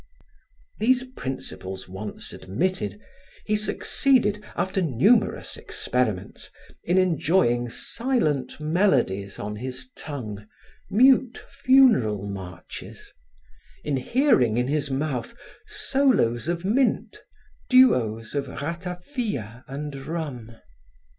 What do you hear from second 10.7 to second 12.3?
mute funeral